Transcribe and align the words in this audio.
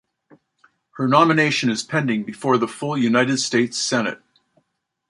Her 0.95 1.07
nomination 1.07 1.69
is 1.69 1.83
pending 1.83 2.23
before 2.23 2.57
the 2.57 2.67
full 2.67 2.97
United 2.97 3.37
States 3.37 3.77
Senate. 3.77 4.19